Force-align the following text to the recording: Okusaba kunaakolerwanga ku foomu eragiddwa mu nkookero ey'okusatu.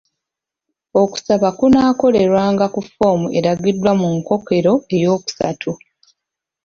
Okusaba 1.01 1.49
kunaakolerwanga 1.57 2.65
ku 2.73 2.81
foomu 2.93 3.27
eragiddwa 3.37 3.91
mu 3.99 4.07
nkookero 4.17 4.73
ey'okusatu. 4.95 5.71